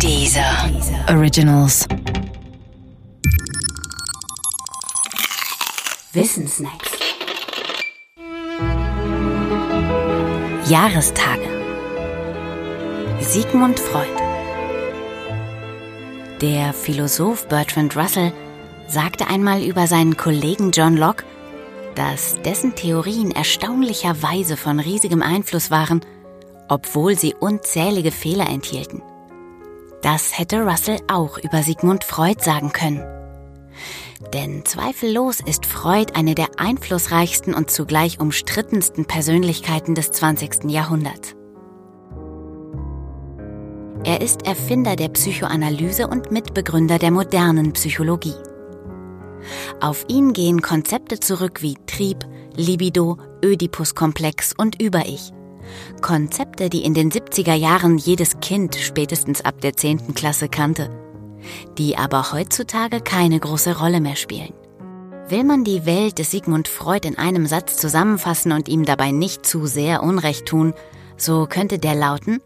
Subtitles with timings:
[0.00, 0.70] Dieser
[1.08, 1.86] Originals.
[6.12, 6.90] Wissensnacks.
[10.68, 11.48] Jahrestage.
[13.20, 14.06] Sigmund Freud.
[16.40, 18.32] Der Philosoph Bertrand Russell
[18.86, 21.24] sagte einmal über seinen Kollegen John Locke,
[21.94, 26.00] dass dessen Theorien erstaunlicherweise von riesigem Einfluss waren,
[26.68, 29.02] obwohl sie unzählige Fehler enthielten.
[30.04, 33.02] Das hätte Russell auch über Sigmund Freud sagen können.
[34.34, 40.64] Denn zweifellos ist Freud eine der einflussreichsten und zugleich umstrittensten Persönlichkeiten des 20.
[40.64, 41.34] Jahrhunderts.
[44.04, 48.36] Er ist Erfinder der Psychoanalyse und Mitbegründer der modernen Psychologie.
[49.80, 55.32] Auf ihn gehen Konzepte zurück wie Trieb, Libido, Ödipus-Komplex und Über-Ich.
[56.00, 60.14] Konzepte, die in den 70er Jahren jedes Kind spätestens ab der 10.
[60.14, 60.90] Klasse kannte,
[61.78, 64.52] die aber heutzutage keine große Rolle mehr spielen.
[65.28, 69.46] Will man die Welt des Sigmund Freud in einem Satz zusammenfassen und ihm dabei nicht
[69.46, 70.74] zu sehr Unrecht tun,
[71.16, 72.40] so könnte der lauten,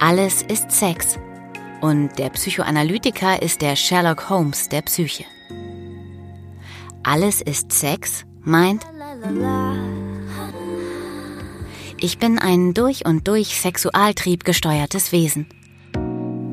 [0.00, 1.18] alles ist Sex
[1.80, 5.24] und der Psychoanalytiker ist der Sherlock Holmes der Psyche.
[7.02, 8.84] Alles ist Sex meint,
[12.04, 15.46] ich bin ein durch und durch Sexualtrieb gesteuertes Wesen.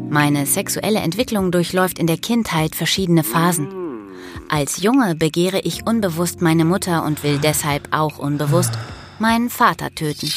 [0.09, 3.67] Meine sexuelle Entwicklung durchläuft in der Kindheit verschiedene Phasen.
[4.47, 8.72] Als Junge begehre ich unbewusst meine Mutter und will deshalb auch unbewusst
[9.19, 10.31] meinen Vater töten.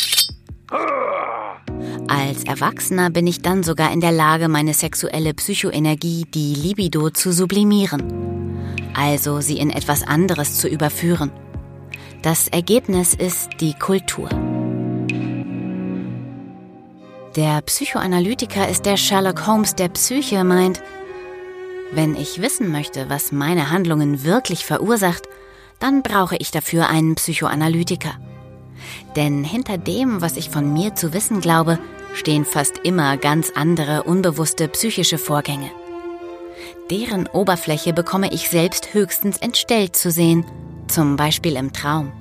[2.09, 7.31] Als Erwachsener bin ich dann sogar in der Lage, meine sexuelle Psychoenergie, die Libido, zu
[7.31, 8.03] sublimieren.
[8.95, 11.31] Also sie in etwas anderes zu überführen.
[12.23, 14.29] Das Ergebnis ist die Kultur.
[17.37, 20.81] Der Psychoanalytiker ist der Sherlock Holmes der Psyche, meint,
[21.91, 25.25] wenn ich wissen möchte, was meine Handlungen wirklich verursacht,
[25.81, 28.13] dann brauche ich dafür einen Psychoanalytiker.
[29.17, 31.81] Denn hinter dem, was ich von mir zu wissen glaube,
[32.15, 35.71] stehen fast immer ganz andere unbewusste psychische Vorgänge.
[36.89, 40.45] Deren Oberfläche bekomme ich selbst höchstens entstellt zu sehen,
[40.87, 42.13] zum Beispiel im Traum.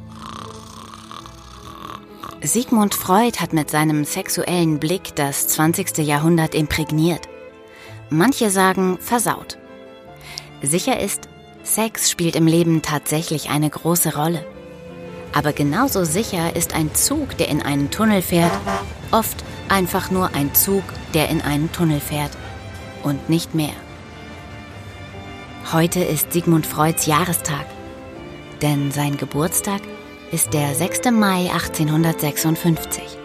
[2.45, 5.99] Sigmund Freud hat mit seinem sexuellen Blick das 20.
[5.99, 7.29] Jahrhundert imprägniert.
[8.09, 9.57] Manche sagen versaut.
[10.61, 11.29] Sicher ist,
[11.63, 14.45] Sex spielt im Leben tatsächlich eine große Rolle.
[15.31, 18.51] Aber genauso sicher ist ein Zug, der in einen Tunnel fährt,
[19.11, 20.83] oft einfach nur ein Zug,
[21.13, 22.31] der in einen Tunnel fährt
[23.03, 23.73] und nicht mehr.
[25.71, 27.65] Heute ist Sigmund Freuds Jahrestag,
[28.61, 29.79] denn sein Geburtstag
[30.33, 31.11] ist der 6.
[31.11, 33.22] Mai 1856.